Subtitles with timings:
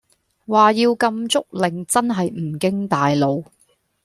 [0.47, 3.45] 話要禁足令真係唔經大腦